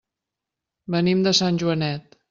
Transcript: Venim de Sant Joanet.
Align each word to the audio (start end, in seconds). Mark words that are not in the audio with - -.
Venim 0.95 1.23
de 1.29 1.35
Sant 1.43 1.63
Joanet. 1.65 2.19